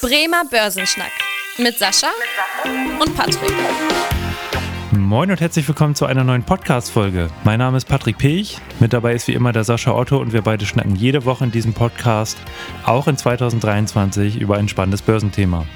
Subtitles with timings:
[0.00, 1.10] Bremer Börsenschnack
[1.58, 2.06] mit Sascha
[3.00, 3.52] und Patrick.
[4.92, 7.28] Moin und herzlich willkommen zu einer neuen Podcast-Folge.
[7.42, 10.42] Mein Name ist Patrick Pech, mit dabei ist wie immer der Sascha Otto und wir
[10.42, 12.38] beide schnacken jede Woche in diesem Podcast,
[12.84, 15.66] auch in 2023, über ein spannendes Börsenthema.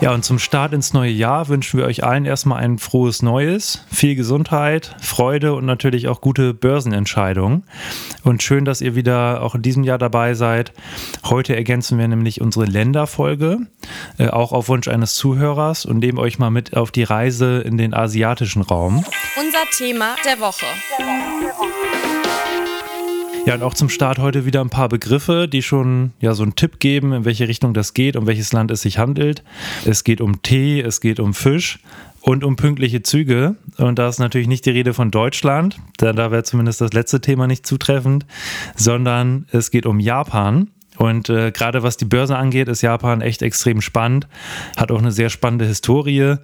[0.00, 3.84] Ja, und zum Start ins neue Jahr wünschen wir euch allen erstmal ein frohes Neues,
[3.92, 7.64] viel Gesundheit, Freude und natürlich auch gute Börsenentscheidungen.
[8.24, 10.72] Und schön, dass ihr wieder auch in diesem Jahr dabei seid.
[11.26, 13.58] Heute ergänzen wir nämlich unsere Länderfolge,
[14.16, 17.76] äh, auch auf Wunsch eines Zuhörers und nehmen euch mal mit auf die Reise in
[17.76, 19.04] den asiatischen Raum.
[19.36, 20.64] Unser Thema der Woche.
[20.98, 22.09] Der Woche, der Woche.
[23.46, 26.56] Ja, und auch zum Start heute wieder ein paar Begriffe, die schon ja so einen
[26.56, 29.42] Tipp geben, in welche Richtung das geht, um welches Land es sich handelt.
[29.84, 31.78] Es geht um Tee, es geht um Fisch
[32.20, 33.56] und um pünktliche Züge.
[33.78, 37.20] Und da ist natürlich nicht die Rede von Deutschland, da, da wäre zumindest das letzte
[37.20, 38.26] Thema nicht zutreffend,
[38.76, 40.70] sondern es geht um Japan.
[41.00, 44.28] Und äh, gerade was die Börse angeht, ist Japan echt extrem spannend.
[44.76, 46.34] Hat auch eine sehr spannende Historie.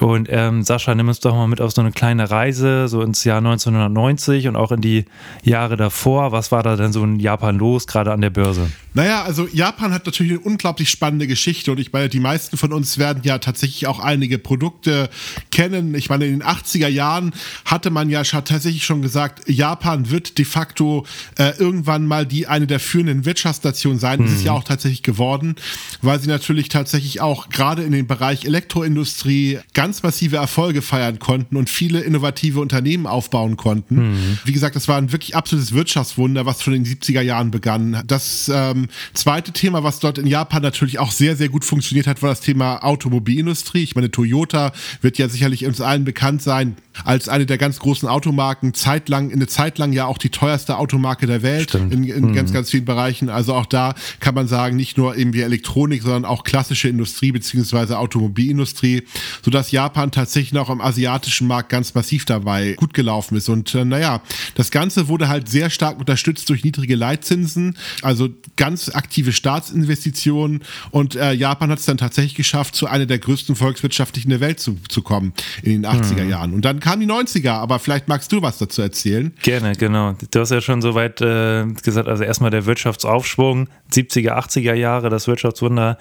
[0.00, 3.24] Und ähm, Sascha, nimm uns doch mal mit auf so eine kleine Reise, so ins
[3.24, 5.06] Jahr 1990 und auch in die
[5.42, 6.30] Jahre davor.
[6.30, 8.70] Was war da denn so in Japan los, gerade an der Börse?
[8.92, 12.74] Naja, also Japan hat natürlich eine unglaublich spannende Geschichte und ich meine, die meisten von
[12.74, 15.08] uns werden ja tatsächlich auch einige Produkte
[15.50, 15.94] kennen.
[15.94, 17.32] Ich meine, in den 80er Jahren
[17.64, 21.06] hatte man ja tatsächlich schon gesagt, Japan wird de facto
[21.38, 24.22] äh, irgendwann mal die eine der führenden Wirtschaftsnationen Innovation sein.
[24.22, 24.58] Das ist ja mhm.
[24.58, 25.56] auch tatsächlich geworden,
[26.02, 31.56] weil sie natürlich tatsächlich auch gerade in dem Bereich Elektroindustrie ganz massive Erfolge feiern konnten
[31.56, 34.12] und viele innovative Unternehmen aufbauen konnten.
[34.12, 34.38] Mhm.
[34.44, 38.02] Wie gesagt, das war ein wirklich absolutes Wirtschaftswunder, was schon in den 70er Jahren begann.
[38.06, 42.22] Das ähm, zweite Thema, was dort in Japan natürlich auch sehr, sehr gut funktioniert hat,
[42.22, 43.82] war das Thema Automobilindustrie.
[43.82, 48.08] Ich meine, Toyota wird ja sicherlich uns allen bekannt sein als eine der ganz großen
[48.08, 51.92] Automarken, zeitlang, in eine Zeit lang ja auch die teuerste Automarke der Welt Stimmt.
[51.92, 52.34] in, in mhm.
[52.34, 53.28] ganz, ganz vielen Bereichen.
[53.28, 57.98] Also auch da kann man sagen, nicht nur irgendwie Elektronik, sondern auch klassische Industrie beziehungsweise
[57.98, 59.02] Automobilindustrie,
[59.42, 63.48] sodass Japan tatsächlich noch am asiatischen Markt ganz massiv dabei gut gelaufen ist.
[63.48, 64.22] Und äh, naja,
[64.54, 71.16] das Ganze wurde halt sehr stark unterstützt durch niedrige Leitzinsen, also ganz aktive Staatsinvestitionen und
[71.16, 74.76] äh, Japan hat es dann tatsächlich geschafft, zu einer der größten Volkswirtschaftlichen der Welt zu,
[74.88, 76.30] zu kommen in den 80er mhm.
[76.30, 76.54] Jahren.
[76.54, 79.34] Und dann kamen die 90er, aber vielleicht magst du was dazu erzählen.
[79.42, 80.14] Gerne, genau.
[80.30, 85.26] Du hast ja schon soweit äh, gesagt, also erstmal der Wirtschaftsaufschwung, 70er, 80er Jahre, das
[85.26, 85.98] Wirtschaftswunder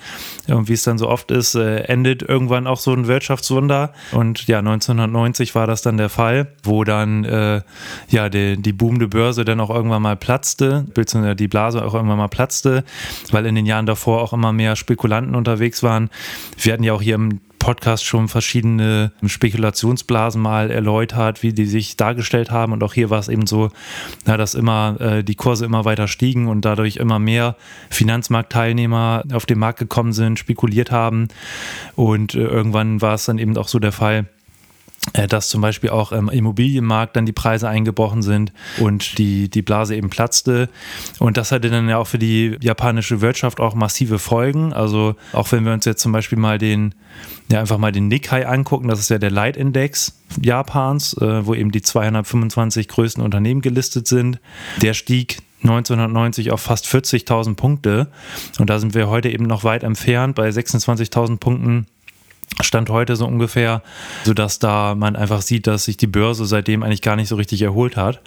[0.48, 4.46] und wie es dann so oft ist, äh, endet irgendwann auch so ein Wirtschaftswunder und
[4.46, 7.62] ja, 1990 war das dann der Fall, wo dann äh,
[8.10, 12.20] ja die, die boomende Börse dann auch irgendwann mal platzte, beziehungsweise die Blase auch irgendwann
[12.20, 12.84] mal platzte,
[13.32, 16.12] weil in den Jahren davor auch immer mehr Spekulanten unterwegs waren.
[16.60, 21.98] Wir hatten ja auch hier im Podcast schon verschiedene Spekulationsblasen mal erläutert, wie die sich
[21.98, 22.74] dargestellt haben.
[22.74, 23.72] Und auch hier war es eben so,
[24.24, 27.56] na, dass immer äh, die Kurse immer weiter stiegen und dadurch immer mehr
[27.90, 31.30] Finanzmarktteilnehmer auf den Markt gekommen sind, spekuliert haben.
[31.96, 34.28] Und äh, irgendwann war es dann eben auch so der Fall,
[35.14, 39.96] dass zum Beispiel auch im Immobilienmarkt dann die Preise eingebrochen sind und die, die Blase
[39.96, 40.70] eben platzte.
[41.20, 44.74] Und das hatte dann ja auch für die japanische Wirtschaft auch massive Folgen.
[44.74, 46.96] Also auch wenn wir uns jetzt zum Beispiel mal den,
[47.50, 51.72] ja einfach mal den Nikkei angucken, das ist ja der Leitindex Japans, äh, wo eben
[51.72, 54.40] die 225 größten Unternehmen gelistet sind.
[54.82, 58.08] Der stieg 1990 auf fast 40.000 Punkte.
[58.60, 61.88] Und da sind wir heute eben noch weit entfernt bei 26.000 Punkten
[62.62, 63.82] Stand heute so ungefähr,
[64.24, 67.62] sodass da man einfach sieht, dass sich die Börse seitdem eigentlich gar nicht so richtig
[67.62, 68.22] erholt hat.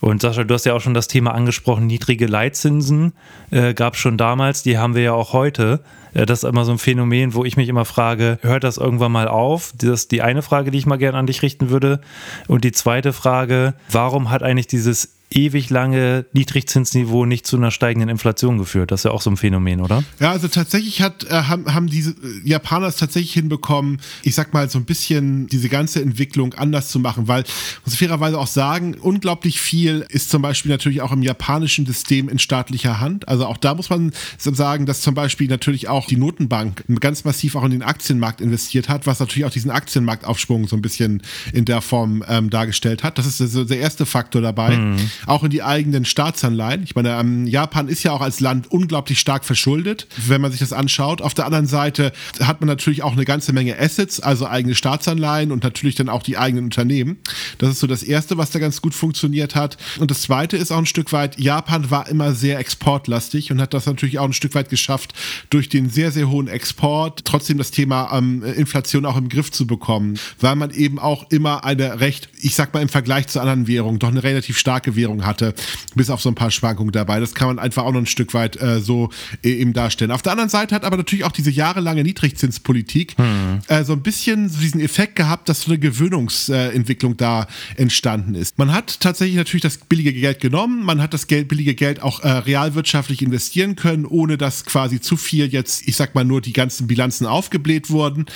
[0.00, 3.12] Und Sascha, du hast ja auch schon das Thema angesprochen, niedrige Leitzinsen
[3.50, 5.80] äh, gab es schon damals, die haben wir ja auch heute.
[6.12, 9.12] Äh, das ist immer so ein Phänomen, wo ich mich immer frage, hört das irgendwann
[9.12, 9.72] mal auf?
[9.76, 12.00] Das ist die eine Frage, die ich mal gerne an dich richten würde.
[12.46, 18.08] Und die zweite Frage, warum hat eigentlich dieses ewig lange Niedrigzinsniveau nicht zu einer steigenden
[18.08, 18.92] Inflation geführt.
[18.92, 20.04] Das ist ja auch so ein Phänomen, oder?
[20.20, 22.14] Ja, also tatsächlich hat, äh, haben, haben diese äh,
[22.44, 27.00] Japaner es tatsächlich hinbekommen, ich sag mal, so ein bisschen diese ganze Entwicklung anders zu
[27.00, 27.42] machen, weil,
[27.84, 32.38] muss fairerweise auch sagen, unglaublich viel ist zum Beispiel natürlich auch im japanischen System in
[32.38, 33.26] staatlicher Hand.
[33.26, 37.56] Also auch da muss man sagen, dass zum Beispiel natürlich auch die Notenbank ganz massiv
[37.56, 41.22] auch in den Aktienmarkt investiert hat, was natürlich auch diesen Aktienmarktaufschwung so ein bisschen
[41.52, 43.18] in der Form ähm, dargestellt hat.
[43.18, 44.76] Das ist so der erste Faktor dabei.
[44.76, 46.82] Mhm auch in die eigenen Staatsanleihen.
[46.82, 50.60] Ich meine, ähm, Japan ist ja auch als Land unglaublich stark verschuldet, wenn man sich
[50.60, 51.22] das anschaut.
[51.22, 55.52] Auf der anderen Seite hat man natürlich auch eine ganze Menge Assets, also eigene Staatsanleihen
[55.52, 57.18] und natürlich dann auch die eigenen Unternehmen.
[57.58, 59.76] Das ist so das Erste, was da ganz gut funktioniert hat.
[59.98, 63.74] Und das Zweite ist auch ein Stück weit, Japan war immer sehr exportlastig und hat
[63.74, 65.14] das natürlich auch ein Stück weit geschafft,
[65.50, 69.66] durch den sehr, sehr hohen Export trotzdem das Thema ähm, Inflation auch im Griff zu
[69.66, 73.66] bekommen, weil man eben auch immer eine recht, ich sag mal im Vergleich zu anderen
[73.66, 75.54] Währungen, doch eine relativ starke Währung Währung hatte,
[75.94, 77.20] bis auf so ein paar Schwankungen dabei.
[77.20, 79.10] Das kann man einfach auch noch ein Stück weit äh, so
[79.42, 80.10] äh, eben darstellen.
[80.10, 83.60] Auf der anderen Seite hat aber natürlich auch diese jahrelange Niedrigzinspolitik hm.
[83.68, 88.58] äh, so ein bisschen so diesen Effekt gehabt, dass so eine Gewöhnungsentwicklung da entstanden ist.
[88.58, 92.20] Man hat tatsächlich natürlich das billige Geld genommen, man hat das Geld, billige Geld auch
[92.20, 96.52] äh, realwirtschaftlich investieren können, ohne dass quasi zu viel jetzt, ich sag mal, nur die
[96.52, 98.26] ganzen Bilanzen aufgebläht wurden.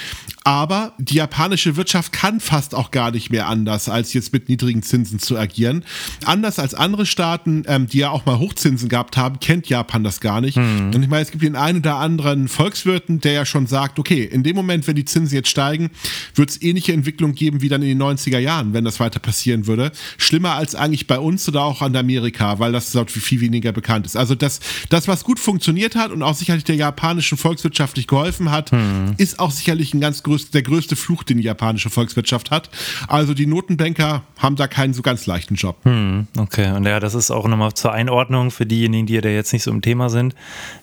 [0.44, 4.82] Aber die japanische Wirtschaft kann fast auch gar nicht mehr anders, als jetzt mit niedrigen
[4.82, 5.84] Zinsen zu agieren.
[6.24, 10.20] Anders als andere Staaten, ähm, die ja auch mal Hochzinsen gehabt haben, kennt Japan das
[10.20, 10.56] gar nicht.
[10.56, 10.92] Hm.
[10.94, 14.24] Und ich meine, es gibt den einen oder anderen Volkswirten, der ja schon sagt, okay,
[14.24, 15.90] in dem Moment, wenn die Zinsen jetzt steigen,
[16.34, 19.66] wird es ähnliche Entwicklung geben wie dann in den 90er Jahren, wenn das weiter passieren
[19.66, 19.92] würde.
[20.18, 24.06] Schlimmer als eigentlich bei uns oder auch an Amerika, weil das dort viel weniger bekannt
[24.06, 24.16] ist.
[24.16, 28.70] Also das, das was gut funktioniert hat und auch sicherlich der japanischen Volkswirtschaftlich geholfen hat,
[28.70, 29.14] hm.
[29.16, 32.70] ist auch sicherlich ein ganz größ der größte Fluch, den die japanische Volkswirtschaft hat.
[33.08, 35.78] Also die Notenbanker haben da keinen so ganz leichten Job.
[35.84, 36.26] Hm.
[36.36, 39.62] Okay, und ja, das ist auch nochmal zur Einordnung für diejenigen, die ja jetzt nicht
[39.62, 40.34] so im Thema sind,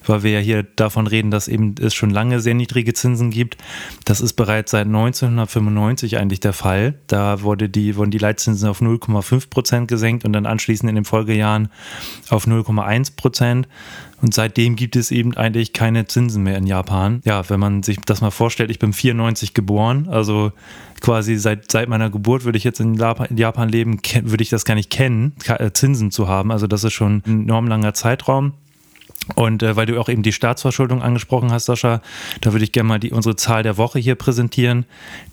[0.06, 3.58] weil wir ja hier davon reden, dass eben es schon lange sehr niedrige Zinsen gibt.
[4.06, 6.96] Das ist bereits seit 1995 eigentlich der Fall.
[7.08, 11.06] Da wurde die, wurden die Leitzinsen auf 0,5 Prozent gesenkt und dann anschließend in den
[11.06, 11.70] Folgejahren
[12.30, 13.68] auf 0,1 Prozent.
[14.20, 17.22] Und seitdem gibt es eben eigentlich keine Zinsen mehr in Japan.
[17.24, 20.52] Ja, wenn man sich das mal vorstellt, ich bin 94 geboren, also
[21.02, 24.76] quasi seit, seit meiner Geburt würde ich jetzt in Japan leben, würde ich das gar
[24.76, 26.52] nicht kennen, äh, Zinsen zu haben.
[26.52, 28.54] Also das ist schon ein enorm langer Zeitraum.
[29.36, 32.02] Und äh, weil du auch eben die Staatsverschuldung angesprochen hast, Sascha,
[32.42, 34.86] da würde ich gerne mal die, unsere Zahl der Woche hier präsentieren.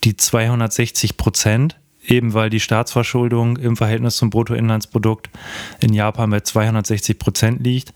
[0.03, 1.77] Die 260 Prozent
[2.07, 5.31] eben weil die Staatsverschuldung im Verhältnis zum Bruttoinlandsprodukt
[5.81, 7.93] in Japan bei 260 Prozent liegt.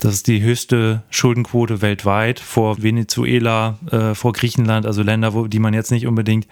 [0.00, 5.58] Das ist die höchste Schuldenquote weltweit vor Venezuela, äh, vor Griechenland, also Länder, wo, die
[5.58, 6.46] man jetzt nicht unbedingt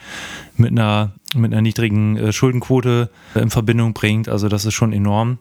[0.56, 4.28] mit einer, mit einer niedrigen äh, Schuldenquote in Verbindung bringt.
[4.28, 5.38] Also das ist schon enorm.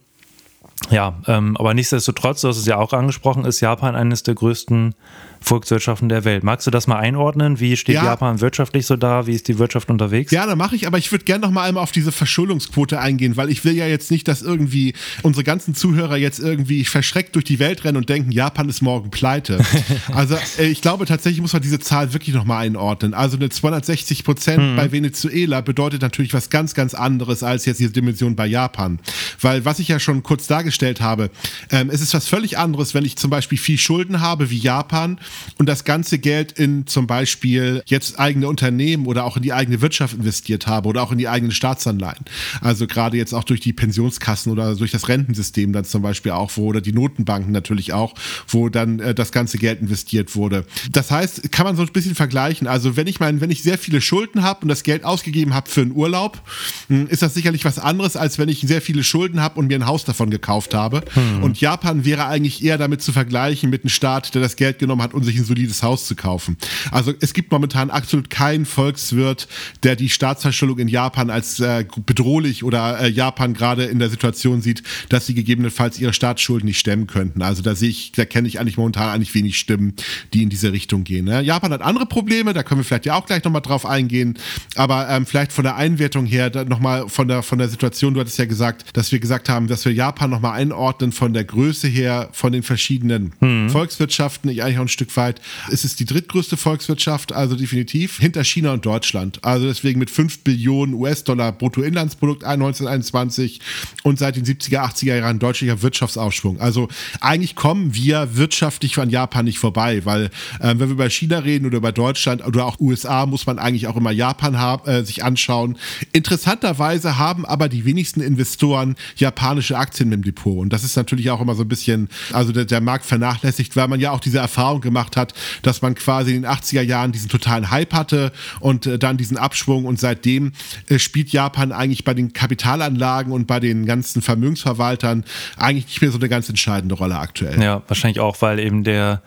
[0.89, 4.95] Ja, ähm, aber nichtsdestotrotz, du hast es ja auch angesprochen, ist Japan eines der größten
[5.41, 6.43] Volkswirtschaften der Welt.
[6.43, 7.59] Magst du das mal einordnen?
[7.59, 8.03] Wie steht ja.
[8.03, 9.25] Japan wirtschaftlich so da?
[9.25, 10.31] Wie ist die Wirtschaft unterwegs?
[10.31, 13.37] Ja, da mache ich, aber ich würde gerne noch mal einmal auf diese Verschuldungsquote eingehen,
[13.37, 14.93] weil ich will ja jetzt nicht, dass irgendwie
[15.23, 19.11] unsere ganzen Zuhörer jetzt irgendwie verschreckt durch die Welt rennen und denken, Japan ist morgen
[19.11, 19.59] pleite.
[20.13, 23.13] also äh, ich glaube tatsächlich muss man diese Zahl wirklich noch mal einordnen.
[23.13, 24.75] Also eine 260 Prozent hm.
[24.75, 28.99] bei Venezuela bedeutet natürlich was ganz, ganz anderes als jetzt diese Dimension bei Japan.
[29.41, 31.29] Weil was ich ja schon kurz dargestellt habe,
[31.71, 35.19] ähm, es ist was völlig anderes, wenn ich zum Beispiel viel Schulden habe wie Japan
[35.57, 39.81] und das ganze Geld in zum Beispiel jetzt eigene Unternehmen oder auch in die eigene
[39.81, 42.25] Wirtschaft investiert habe oder auch in die eigenen Staatsanleihen.
[42.61, 46.51] Also gerade jetzt auch durch die Pensionskassen oder durch das Rentensystem dann zum Beispiel auch,
[46.55, 48.13] wo oder die Notenbanken natürlich auch,
[48.47, 50.65] wo dann äh, das ganze Geld investiert wurde.
[50.91, 52.67] Das heißt, kann man so ein bisschen vergleichen.
[52.67, 55.69] Also wenn ich meine, wenn ich sehr viele Schulden habe und das Geld ausgegeben habe
[55.69, 56.41] für einen Urlaub,
[56.87, 59.77] hm, ist das sicherlich was anderes, als wenn ich sehr viele Schulden habe und mir
[59.77, 61.03] ein Haus davon gekauft habe.
[61.13, 61.43] Hm.
[61.43, 65.01] Und Japan wäre eigentlich eher damit zu vergleichen mit einem Staat, der das Geld genommen
[65.01, 66.57] hat und sich ein solides Haus zu kaufen.
[66.91, 69.47] Also es gibt momentan absolut keinen Volkswirt,
[69.83, 74.61] der die Staatsverschuldung in Japan als äh, bedrohlich oder äh, Japan gerade in der Situation
[74.61, 77.41] sieht, dass sie gegebenenfalls ihre Staatsschulden nicht stemmen könnten.
[77.41, 79.93] Also da sehe ich, da kenne ich eigentlich momentan eigentlich wenig Stimmen,
[80.33, 81.25] die in diese Richtung gehen.
[81.25, 81.41] Ne?
[81.41, 84.37] Japan hat andere Probleme, da können wir vielleicht ja auch gleich nochmal drauf eingehen,
[84.75, 88.37] aber ähm, vielleicht von der Einwertung her nochmal von der, von der Situation, du hattest
[88.37, 92.29] ja gesagt, dass wir gesagt haben, dass wir Japan nochmal einordnen von der Größe her,
[92.31, 93.69] von den verschiedenen hm.
[93.69, 95.41] Volkswirtschaften, ich eigentlich auch ein Stück weit.
[95.71, 99.43] Es ist die drittgrößte Volkswirtschaft, also definitiv, hinter China und Deutschland.
[99.43, 103.59] Also deswegen mit 5 Billionen US-Dollar Bruttoinlandsprodukt 1921
[104.03, 106.59] und seit den 70er, 80er Jahren deutlicher Wirtschaftsaufschwung.
[106.59, 106.87] Also
[107.21, 110.25] eigentlich kommen wir wirtschaftlich von Japan nicht vorbei, weil
[110.59, 113.87] äh, wenn wir über China reden oder über Deutschland oder auch USA, muss man eigentlich
[113.87, 115.77] auch immer Japan äh, sich anschauen.
[116.11, 120.57] Interessanterweise haben aber die wenigsten Investoren japanische Aktien im Depot.
[120.57, 123.87] Und das ist natürlich auch immer so ein bisschen, also der, der Markt vernachlässigt, weil
[123.87, 127.29] man ja auch diese Erfahrung gemacht hat, dass man quasi in den 80er Jahren diesen
[127.29, 130.51] totalen Hype hatte und äh, dann diesen Abschwung und seitdem
[130.89, 135.23] äh, spielt Japan eigentlich bei den Kapitalanlagen und bei den ganzen Vermögensverwaltern
[135.57, 137.61] eigentlich nicht mehr so eine ganz entscheidende Rolle aktuell.
[137.61, 139.21] Ja, wahrscheinlich auch, weil eben der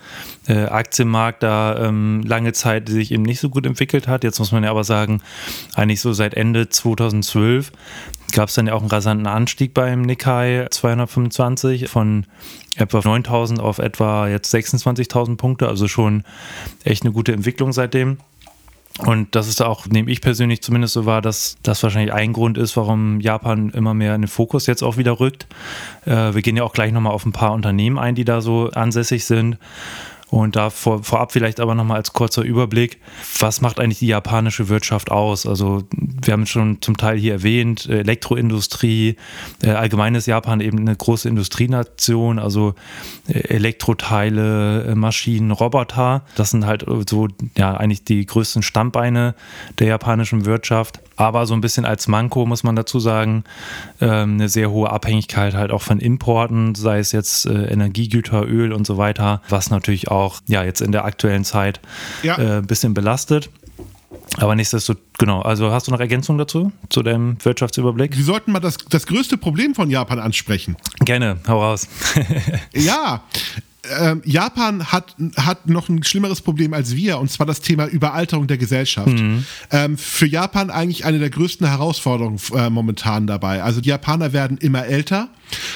[0.47, 4.25] äh, Aktienmarkt da ähm, lange Zeit sich eben nicht so gut entwickelt hat.
[4.25, 5.23] Jetzt muss man ja aber sagen,
[5.75, 7.73] eigentlich so seit Ende 2012
[8.33, 12.27] gab es dann ja auch einen rasanten Anstieg beim Nikkei 225 von
[12.77, 16.25] etwa 9000 auf etwa jetzt 26.000 Punkte, also schon
[16.85, 18.19] echt eine gute Entwicklung seitdem.
[18.99, 22.59] Und das ist auch, nehme ich persönlich zumindest so wahr, dass das wahrscheinlich ein Grund
[22.59, 25.47] ist, warum Japan immer mehr in den Fokus jetzt auch wieder rückt.
[26.05, 28.71] Äh, wir gehen ja auch gleich nochmal auf ein paar Unternehmen ein, die da so
[28.71, 29.57] ansässig sind.
[30.33, 32.97] Und da vor, vorab vielleicht aber nochmal als kurzer Überblick,
[33.39, 35.45] was macht eigentlich die japanische Wirtschaft aus?
[35.45, 39.17] Also wir haben es schon zum Teil hier erwähnt, Elektroindustrie,
[39.62, 42.75] äh, allgemein ist Japan eben eine große Industrienation, also
[43.29, 49.35] äh, Elektroteile, äh, Maschinen, Roboter, das sind halt so ja eigentlich die größten Stammbeine
[49.81, 51.02] der japanischen Wirtschaft.
[51.16, 53.45] Aber so ein bisschen als Manko muss man dazu sagen,
[54.00, 58.73] ähm, eine sehr hohe Abhängigkeit halt auch von Importen, sei es jetzt äh, Energiegüter, Öl
[58.73, 61.81] und so weiter, was natürlich auch ja jetzt in der aktuellen Zeit
[62.23, 62.37] ja.
[62.38, 63.50] äh, ein bisschen belastet.
[64.38, 65.42] Aber nichtsdestotrotz, genau.
[65.42, 68.16] Also hast du noch Ergänzungen dazu, zu deinem Wirtschaftsüberblick?
[68.16, 70.76] Wir sollten mal das, das größte Problem von Japan ansprechen.
[71.00, 71.87] Gerne, hau raus.
[72.75, 73.23] ja,
[73.99, 78.47] ähm, Japan hat, hat noch ein schlimmeres Problem als wir, und zwar das Thema Überalterung
[78.47, 79.09] der Gesellschaft.
[79.09, 79.45] Mhm.
[79.71, 83.62] Ähm, für Japan eigentlich eine der größten Herausforderungen äh, momentan dabei.
[83.62, 85.29] Also die Japaner werden immer älter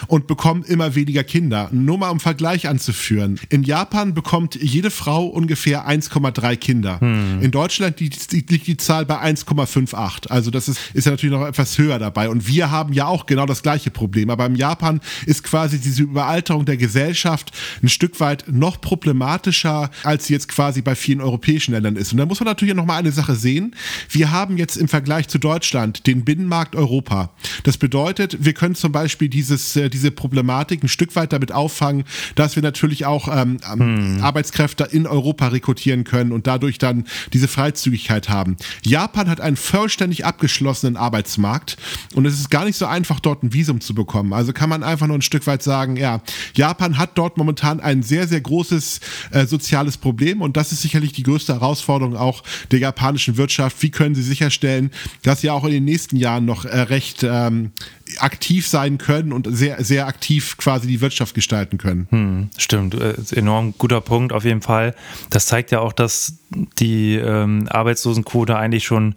[0.07, 1.69] und bekommen immer weniger Kinder.
[1.73, 3.39] Nur mal um Vergleich anzuführen.
[3.49, 6.99] In Japan bekommt jede Frau ungefähr 1,3 Kinder.
[7.01, 7.43] Mhm.
[7.43, 10.29] In Deutschland liegt die, die, die Zahl bei 1,58.
[10.29, 12.29] Also das ist, ist ja natürlich noch etwas höher dabei.
[12.29, 14.31] Und wir haben ja auch genau das gleiche Problem.
[14.31, 17.53] Aber in Japan ist quasi diese Überalterung der Gesellschaft
[17.83, 22.13] ein Stück weit noch problematischer, als sie jetzt quasi bei vielen europäischen Ländern ist.
[22.13, 23.75] Und da muss man natürlich noch mal eine Sache sehen.
[24.11, 27.31] Wir haben jetzt im Vergleich zu Deutschland den Binnenmarkt Europa.
[27.65, 32.05] Das bedeutet, wir können zum Beispiel dieses, äh, diese Problematik ein Stück weit damit auffangen,
[32.35, 34.19] dass wir natürlich auch ähm, hm.
[34.23, 38.57] Arbeitskräfte in Europa rekrutieren können und dadurch dann diese Freizügigkeit haben.
[38.83, 41.77] Japan hat einen vollständig abgeschlossenen Arbeitsmarkt
[42.15, 44.33] und es ist gar nicht so einfach, dort ein Visum zu bekommen.
[44.33, 46.21] Also kann man einfach nur ein Stück weit sagen, ja,
[46.55, 51.13] Japan hat dort momentan ein sehr, sehr großes äh, soziales Problem und das ist sicherlich
[51.13, 53.83] die größte Herausforderung auch der japanischen Wirtschaft.
[53.83, 54.91] Wie können sie sicherstellen,
[55.23, 57.73] dass sie auch in den nächsten Jahren noch äh, recht ähm,
[58.19, 62.07] aktiv sein können und sehr, sehr aktiv quasi die Wirtschaft gestalten können.
[62.11, 64.95] Hm, stimmt, äh, enorm guter Punkt auf jeden Fall.
[65.31, 66.39] Das zeigt ja auch, dass
[66.79, 69.17] die ähm, Arbeitslosenquote eigentlich schon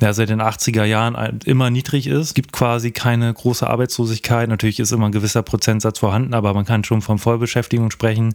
[0.00, 2.28] ja, seit den 80er Jahren immer niedrig ist.
[2.28, 4.48] Es gibt quasi keine große Arbeitslosigkeit.
[4.48, 8.34] Natürlich ist immer ein gewisser Prozentsatz vorhanden, aber man kann schon von Vollbeschäftigung sprechen.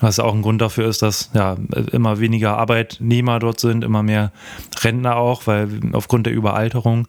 [0.00, 1.56] Was auch ein Grund dafür ist, dass ja
[1.92, 4.32] immer weniger Arbeitnehmer dort sind, immer mehr
[4.80, 7.06] Rentner auch, weil aufgrund der Überalterung.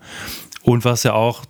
[0.62, 1.46] Und was ja auch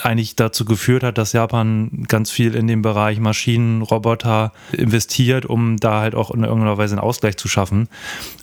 [0.00, 5.76] eigentlich dazu geführt hat, dass Japan ganz viel in den Bereich Maschinen, Roboter investiert, um
[5.78, 7.88] da halt auch in irgendeiner Weise einen Ausgleich zu schaffen.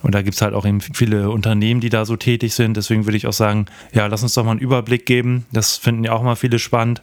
[0.02, 2.78] Und da gibt es halt auch eben viele Unternehmen, die da so tätig sind.
[2.78, 5.46] Deswegen würde ich auch sagen, ja, lass uns doch mal einen Überblick geben.
[5.52, 7.02] Das finden ja auch mal viele spannend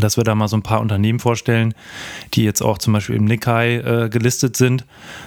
[0.00, 1.74] dass wir da mal so ein paar Unternehmen vorstellen,
[2.34, 4.84] die jetzt auch zum Beispiel im Nikkei äh, gelistet sind.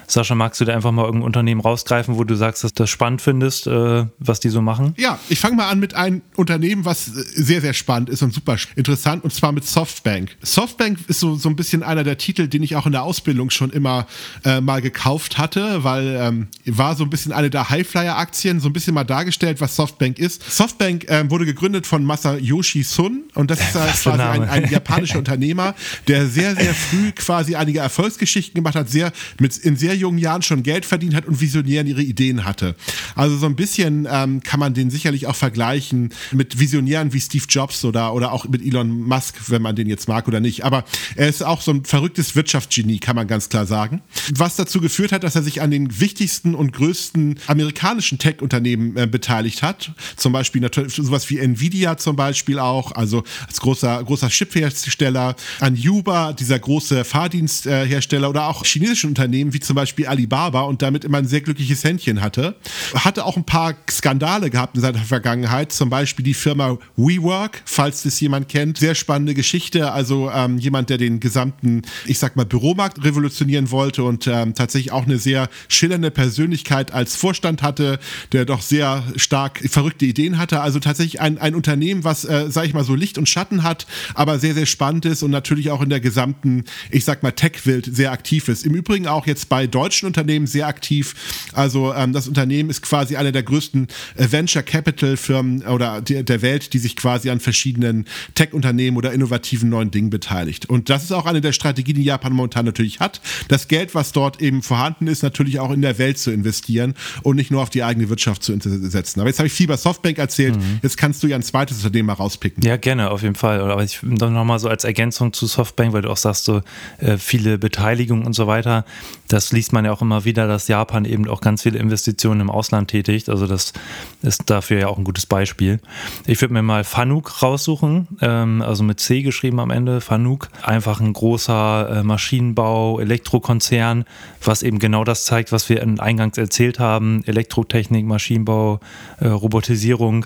[0.08, 2.89] Sascha, magst du da einfach mal irgendein Unternehmen rausgreifen, wo du sagst, dass du das
[2.89, 4.94] spannend findest, äh, was die so machen?
[4.98, 8.58] Ja, ich fange mal an mit einem Unternehmen, was sehr, sehr spannend ist und super
[8.75, 10.36] interessant, und zwar mit Softbank.
[10.42, 13.50] Softbank ist so, so ein bisschen einer der Titel, den ich auch in der Ausbildung
[13.50, 14.08] schon immer
[14.46, 18.74] äh, mal gekauft hatte, weil ähm, war so ein bisschen eine der Highflyer-Aktien, so ein
[18.74, 20.44] bisschen mal dargestellt, was Softbank ist.
[20.50, 25.20] Softbank ähm, wurde gegründet von Masayoshi Sun und das ist äh, quasi ein, ein japanischer
[25.20, 25.75] Unternehmer,
[26.08, 30.41] der sehr, sehr früh quasi einige Erfolgsgeschichten gemacht hat, sehr mit in sehr jungen Jahren
[30.41, 32.75] schon Geld verdient hat und visionär ihre Ideen hatte.
[33.15, 37.46] Also so ein bisschen ähm, kann man den sicherlich auch vergleichen mit Visionären wie Steve
[37.48, 40.63] Jobs oder, oder auch mit Elon Musk, wenn man den jetzt mag oder nicht.
[40.63, 44.01] Aber er ist auch so ein verrücktes Wirtschaftsgenie, kann man ganz klar sagen.
[44.34, 49.08] Was dazu geführt hat, dass er sich an den wichtigsten und größten amerikanischen Tech-Unternehmen äh,
[49.08, 49.91] beteiligt hat.
[50.15, 55.75] Zum Beispiel natürlich sowas wie Nvidia zum Beispiel auch, also als großer, großer Chiphersteller, an
[55.75, 61.17] Yuba, dieser große Fahrdiensthersteller oder auch chinesische Unternehmen wie zum Beispiel Alibaba und damit immer
[61.17, 62.55] ein sehr glückliches Händchen hatte.
[62.93, 68.03] Hatte auch ein paar Skandale gehabt in seiner Vergangenheit, zum Beispiel die Firma WeWork, falls
[68.03, 68.77] das jemand kennt.
[68.77, 74.03] Sehr spannende Geschichte, also ähm, jemand, der den gesamten, ich sag mal, Büromarkt revolutionieren wollte
[74.03, 78.00] und ähm, tatsächlich auch eine sehr schillernde Persönlichkeit als Vorstand hatte,
[78.31, 80.62] der doch sehr stark verrückte Ideen hatte.
[80.62, 83.88] Also tatsächlich ein, ein Unternehmen, was, äh, sag ich mal, so Licht und Schatten hat,
[84.13, 87.32] aber sehr sehr, sehr spannend ist und natürlich auch in der gesamten, ich sag mal,
[87.32, 88.66] Tech-Welt sehr aktiv ist.
[88.66, 91.14] Im Übrigen auch jetzt bei deutschen Unternehmen sehr aktiv.
[91.54, 96.24] Also ähm, das Unternehmen ist quasi einer der größten äh, Venture Capital Firmen oder der,
[96.24, 100.66] der Welt, die sich quasi an verschiedenen Tech-Unternehmen oder innovativen neuen Dingen beteiligt.
[100.66, 103.22] Und das ist auch eine der Strategien, die Japan momentan natürlich hat.
[103.50, 107.36] Das Geld, was dort eben vorhanden ist, natürlich auch in der Welt zu investieren und
[107.36, 109.20] nicht nur auf die eigene Wirtschaft zu setzen.
[109.20, 110.56] Aber jetzt habe ich viel über Softbank erzählt.
[110.56, 110.80] Mhm.
[110.82, 112.64] Jetzt kannst du ja ein zweites Unternehmen mal rauspicken.
[112.66, 113.60] Ja, gerne, auf jeden Fall.
[113.60, 116.62] Aber ich dann nochmal so als Ergänzung zu Softbank, weil du auch sagst, so
[117.00, 118.86] äh, viele Beteiligungen und so weiter.
[119.28, 122.50] Das liest man ja auch immer wieder, dass Japan eben auch ganz viele Investitionen im
[122.50, 123.30] Ausland tätigt.
[123.30, 123.74] Also das
[124.22, 125.80] ist dafür ja auch ein gutes Beispiel.
[126.26, 130.50] Ich würde mir mal Fanuc raussuchen, ähm, also mit C geschrieben am Ende, Fanuc.
[130.64, 134.06] Einfach ein großer äh, Maschinenbau, Elektrokonzern,
[134.44, 137.24] was eben genau das zeigt, was wir eingangs erzählt haben.
[137.26, 138.80] Elektrotechnik, Maschinenbau,
[139.20, 140.26] äh, Robotisierung.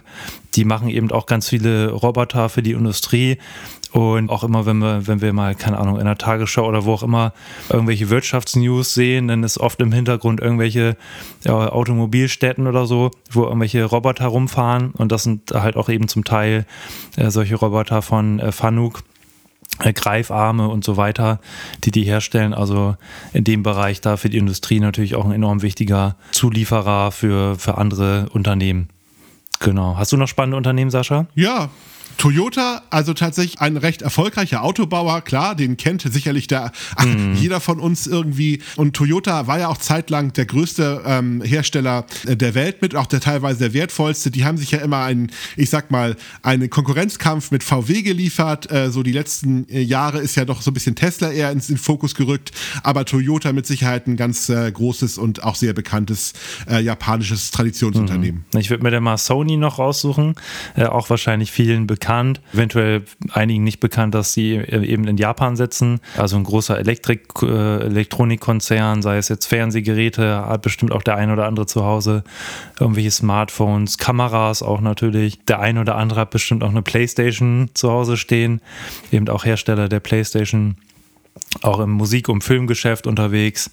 [0.55, 3.37] Die machen eben auch ganz viele Roboter für die Industrie.
[3.93, 6.93] Und auch immer, wenn wir, wenn wir mal, keine Ahnung, in der Tagesschau oder wo
[6.93, 7.31] auch immer
[7.69, 10.97] irgendwelche Wirtschaftsnews sehen, dann ist oft im Hintergrund irgendwelche
[11.45, 14.91] ja, Automobilstätten oder so, wo irgendwelche Roboter rumfahren.
[14.91, 16.65] Und das sind halt auch eben zum Teil
[17.17, 19.03] äh, solche Roboter von äh, Fanuc.
[19.79, 21.39] Äh, Greifarme und so weiter,
[21.83, 22.53] die die herstellen.
[22.53, 22.95] Also
[23.31, 27.77] in dem Bereich da für die Industrie natürlich auch ein enorm wichtiger Zulieferer für, für
[27.77, 28.89] andere Unternehmen.
[29.59, 29.97] Genau.
[29.97, 31.27] Hast du noch spannende Unternehmen, Sascha?
[31.35, 31.69] Ja,
[32.17, 37.33] Toyota, also tatsächlich ein recht erfolgreicher Autobauer, klar, den kennt sicherlich der, mm.
[37.35, 38.61] jeder von uns irgendwie.
[38.75, 43.07] Und Toyota war ja auch zeitlang der größte ähm, Hersteller äh, der Welt mit, auch
[43.07, 44.31] der teilweise der wertvollste.
[44.31, 48.71] Die haben sich ja immer einen, ich sag mal, einen Konkurrenzkampf mit VW geliefert.
[48.71, 51.69] Äh, so die letzten äh, Jahre ist ja doch so ein bisschen Tesla eher ins,
[51.69, 52.51] in den Fokus gerückt,
[52.83, 56.33] aber Toyota mit Sicherheit ein ganz äh, großes und auch sehr bekanntes
[56.69, 58.45] äh, japanisches Traditionsunternehmen.
[58.53, 58.57] Mm.
[58.57, 60.35] Ich würde mir da mal Sony noch raussuchen,
[60.75, 65.55] äh, auch wahrscheinlich vielen bekannt bekannt, eventuell einigen nicht bekannt, dass sie eben in Japan
[65.55, 65.99] sitzen.
[66.17, 71.29] Also ein großer Elektrik, äh, Elektronikkonzern, sei es jetzt Fernsehgeräte, hat bestimmt auch der ein
[71.29, 72.23] oder andere zu Hause,
[72.79, 75.45] irgendwelche Smartphones, Kameras auch natürlich.
[75.45, 78.59] Der ein oder andere hat bestimmt auch eine Playstation zu Hause stehen,
[79.11, 80.77] eben auch Hersteller der Playstation
[81.61, 83.69] auch im Musik- und Filmgeschäft unterwegs.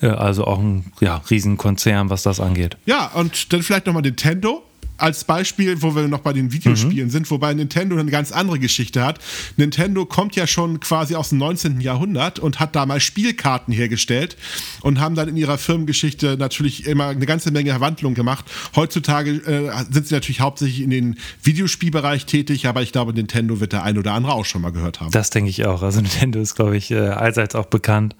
[0.00, 2.76] Äh, also auch ein ja, Riesenkonzern, was das angeht.
[2.86, 4.62] Ja, und dann vielleicht nochmal Nintendo
[5.04, 7.12] als Beispiel, wo wir noch bei den Videospielen mhm.
[7.12, 9.18] sind, wobei Nintendo eine ganz andere Geschichte hat.
[9.58, 11.82] Nintendo kommt ja schon quasi aus dem 19.
[11.82, 14.38] Jahrhundert und hat damals Spielkarten hergestellt
[14.80, 18.46] und haben dann in ihrer Firmengeschichte natürlich immer eine ganze Menge Verwandlungen gemacht.
[18.74, 23.74] Heutzutage äh, sind sie natürlich hauptsächlich in den Videospielbereich tätig, aber ich glaube, Nintendo wird
[23.74, 25.10] der ein oder andere auch schon mal gehört haben.
[25.10, 25.82] Das denke ich auch.
[25.82, 28.16] Also Nintendo ist, glaube ich, äh, allseits auch bekannt.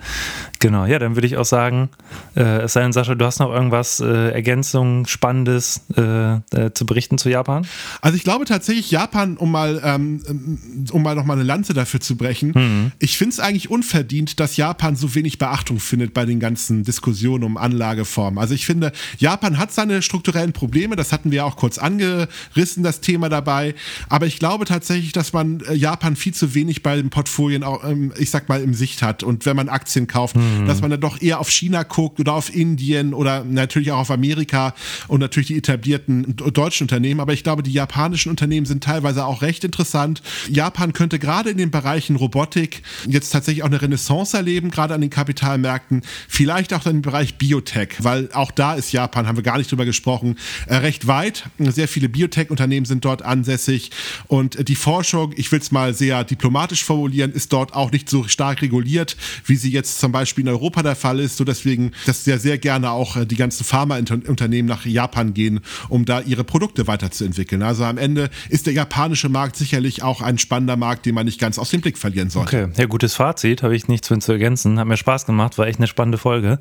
[0.58, 1.88] Genau, ja, dann würde ich auch sagen,
[2.36, 6.86] äh, es sei denn, Sascha, du hast noch irgendwas, äh, Ergänzungen, Spannendes, äh, äh, zu
[6.86, 7.66] berichten zu Japan?
[8.00, 10.58] Also ich glaube tatsächlich, Japan, um mal, ähm,
[10.90, 12.92] um mal noch mal eine Lanze dafür zu brechen, mhm.
[12.98, 17.44] ich finde es eigentlich unverdient, dass Japan so wenig Beachtung findet bei den ganzen Diskussionen
[17.44, 18.38] um Anlageformen.
[18.38, 23.00] Also ich finde, Japan hat seine strukturellen Probleme, das hatten wir auch kurz angerissen, das
[23.00, 23.74] Thema dabei.
[24.08, 27.84] Aber ich glaube tatsächlich, dass man äh, Japan viel zu wenig bei den Portfolien auch,
[27.84, 29.22] ähm, ich sag mal, im Sicht hat.
[29.22, 30.66] Und wenn man Aktien kauft, mhm.
[30.66, 34.10] dass man dann doch eher auf China guckt oder auf Indien oder natürlich auch auf
[34.10, 34.74] Amerika
[35.08, 39.42] und natürlich die etablierten deutschen Unternehmen, aber ich glaube, die japanischen Unternehmen sind teilweise auch
[39.42, 40.22] recht interessant.
[40.48, 45.00] Japan könnte gerade in den Bereichen Robotik jetzt tatsächlich auch eine Renaissance erleben, gerade an
[45.00, 49.58] den Kapitalmärkten, vielleicht auch im Bereich Biotech, weil auch da ist Japan, haben wir gar
[49.58, 50.36] nicht drüber gesprochen,
[50.66, 51.44] äh, recht weit.
[51.58, 53.90] Sehr viele Biotech-Unternehmen sind dort ansässig
[54.26, 58.24] und die Forschung, ich will es mal sehr diplomatisch formulieren, ist dort auch nicht so
[58.24, 62.24] stark reguliert, wie sie jetzt zum Beispiel in Europa der Fall ist, so deswegen, dass
[62.24, 66.86] sehr, sehr gerne auch äh, die ganzen Pharmaunternehmen nach Japan gehen, um da ihre Produkte
[66.86, 67.62] weiterzuentwickeln.
[67.62, 71.40] Also am Ende ist der japanische Markt sicherlich auch ein spannender Markt, den man nicht
[71.40, 72.64] ganz aus dem Blick verlieren sollte.
[72.64, 74.78] Okay, ja, gutes Fazit, habe ich nichts zu ergänzen.
[74.78, 76.58] Hat mir Spaß gemacht, war echt eine spannende Folge.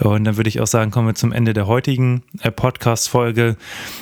[0.00, 3.56] Und dann würde ich auch sagen, kommen wir zum Ende der heutigen äh, Podcast-Folge.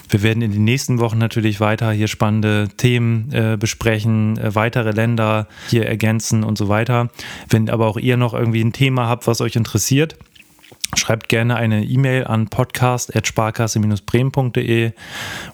[0.08, 4.90] Wir werden in den nächsten Wochen natürlich weiter hier spannende Themen äh, besprechen, äh, weitere
[4.92, 7.10] Länder hier ergänzen und so weiter.
[7.48, 10.16] Wenn aber auch ihr noch irgendwie ein Thema habt, was euch interessiert,
[10.94, 14.92] Schreibt gerne eine E-Mail an podcast.sparkasse-bremen.de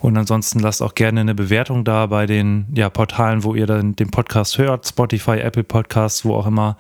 [0.01, 3.95] und ansonsten lasst auch gerne eine Bewertung da bei den ja, Portalen, wo ihr dann
[3.95, 6.77] den Podcast hört, Spotify, Apple Podcasts, wo auch immer.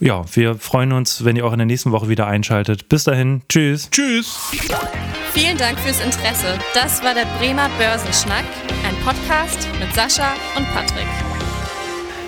[0.00, 2.88] Ja, wir freuen uns, wenn ihr auch in der nächsten Woche wieder einschaltet.
[2.88, 3.90] Bis dahin, tschüss.
[3.90, 4.50] Tschüss.
[5.32, 6.58] Vielen Dank fürs Interesse.
[6.74, 8.44] Das war der Bremer Börsenschnack,
[8.84, 11.06] ein Podcast mit Sascha und Patrick.